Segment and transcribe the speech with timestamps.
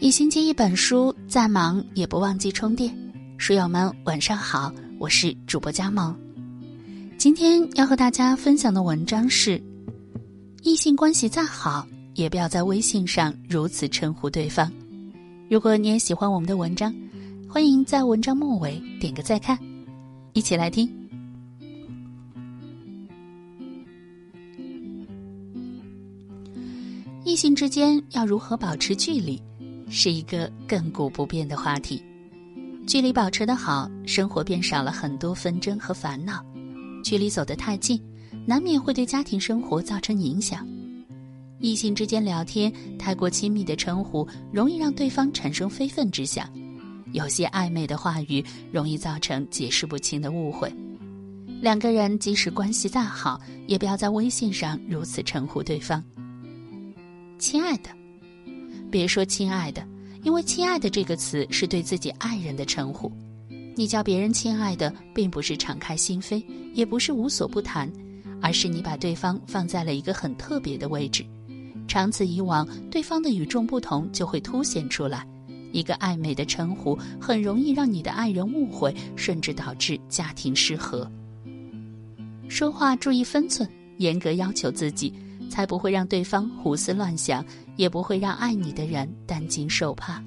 [0.00, 2.90] 一星期一本书，再忙也不忘记充电。
[3.36, 6.18] 书友们，晚上好，我是主播佳萌。
[7.18, 9.62] 今天要和大家分享的文章是：
[10.62, 14.72] 异性关系再好，也不要在微信上如此称呼对方。
[15.50, 16.94] 如果你也喜欢我们的文章，
[17.46, 19.58] 欢迎在文章末尾点个再看，
[20.32, 20.90] 一起来听。
[27.22, 29.38] 异性之间要如何保持距离？
[29.90, 32.00] 是一个亘古不变的话题，
[32.86, 36.36] 距离保持的好，生活便少了很多纷争和烦恼；
[37.02, 38.00] 距离走得太近，
[38.46, 40.64] 难免会对家庭生活造成影响。
[41.58, 46.46] 异性之间聊天，太过亲密的称呼，容易让对方产生非分之想；
[47.12, 50.72] 有些暧昧的话语，容易造成解释不清的误会。
[51.60, 56.02] 两个人即使关系再好，也不要在微信上如此称呼对方。
[57.38, 57.99] 亲爱的。
[58.90, 59.86] 别说“亲爱的”，
[60.22, 63.10] 因为“亲爱的”这个词是对自己爱人的称呼。
[63.76, 67.90] 你叫别人“亲爱的”，并不是敞开心扉，也不是无所不谈，
[68.42, 71.24] 而是你把对方放在了一个很特别的位置。
[71.86, 75.26] 长此以往，对方的与众不同就会凸显出来。
[75.72, 81.10] 一个暧昧的称呼，很容易让你的爱人误会，甚至导致家庭失和。
[82.48, 83.68] 说话注意分寸，
[83.98, 85.14] 严格要求自己。
[85.50, 87.44] 才不会让对方胡思乱想，
[87.76, 90.22] 也不会让爱你的人担惊受怕。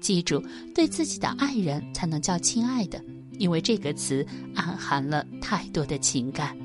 [0.00, 0.42] 记住，
[0.74, 3.00] 对自己的爱人才能叫亲爱的，
[3.38, 6.56] 因为这个词暗含了太多的情感。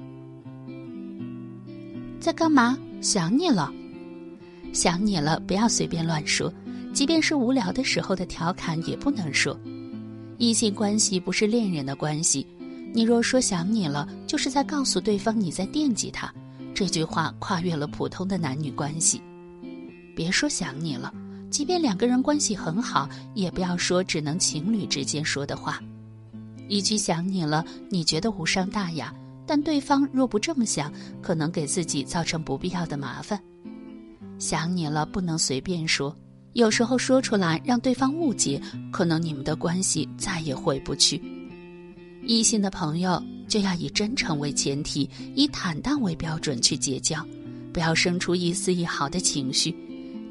[2.20, 2.78] 在干嘛？
[3.02, 3.72] 想你了，
[4.74, 6.52] 想你了，不要随便乱说，
[6.94, 9.60] 即便是无聊的时候的调侃也不能说。
[10.38, 12.48] 异性关系不是恋人的关系，
[12.94, 16.34] 你若说想你了，就是在告诉对方你在惦记他。
[16.76, 19.22] 这句话跨越了普通的男女关系，
[20.14, 21.10] 别说想你了，
[21.50, 25.82] 即便两个人关系很好，也不要说只能情侣之间说的话。
[26.68, 29.16] 一句想你了，你觉得无伤大雅，
[29.46, 30.92] 但对方若不这么想，
[31.22, 33.42] 可能给自己造成不必要的麻烦。
[34.38, 36.14] 想你了不能随便说，
[36.52, 41.24] 有时候说出来让对方误解，可能你们的关系再也回不去。
[42.26, 43.24] 异性的朋友。
[43.48, 47.26] 就要以真诚为前提，以坦荡为标准去结交，
[47.72, 49.76] 不要生出一丝一毫的情绪，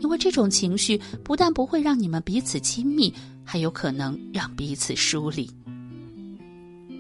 [0.01, 3.13] 因为这种情绪不但不会让你们彼此亲密，
[3.45, 5.49] 还有可能让彼此疏离。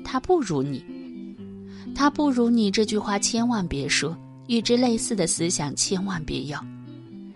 [0.04, 0.84] 他不如你，
[1.94, 6.58] 他不如你这句话千万别说，与之类似的思想千万别有。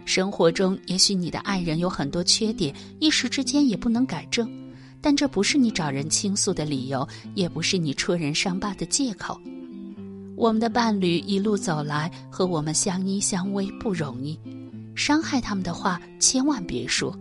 [0.04, 4.48] 生活中也许你的爱人有很多缺点，一时之间也不能改正。
[5.00, 9.40] 但这不是你找人倾诉的理由，也不是你戳人伤疤的借口。
[10.36, 14.38] 我们的伴侣一路走来，和我们相依相偎不容易，
[14.94, 17.16] 伤害他们的话千万别说，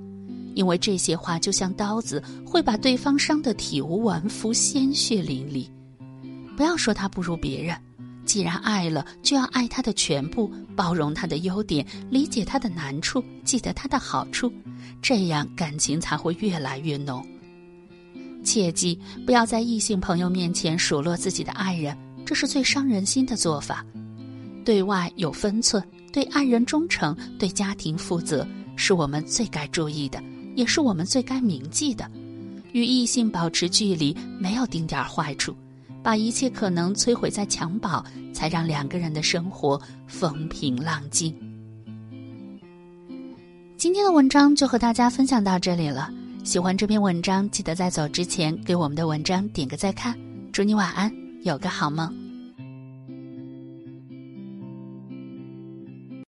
[0.54, 5.68] 因为这些话就像刀子，会把对方伤得体无完肤、鲜血淋漓。
[6.56, 7.76] 不要说他不如别人，
[8.26, 14.52] 既然爱了，就要爱他的全部，包容他的优点，理解他的难处，记得他的好处，
[15.02, 17.26] 这样感情才会越来越浓。
[18.48, 23.86] 切记不要在异性朋友面前数落自己的爱人，这是最伤人心的做法。
[24.64, 28.48] 对外有分寸，对爱人忠诚，对家庭负责，
[28.78, 30.24] 是我们最该注意的，
[30.56, 32.10] 也是我们最该铭记的。
[32.72, 35.54] 与异性保持距离，没有丁点儿坏处，
[36.02, 38.02] 把一切可能摧毁在襁褓，
[38.34, 41.36] 才让两个人的生活风平浪静。
[43.76, 46.10] 今天的文章就和大家分享到这里了。
[46.48, 50.18] 喜欢这篇文章，记得在走之前给我们的文章点个再看。
[50.54, 51.12] 祝你晚安，
[51.44, 52.27] 有个好梦。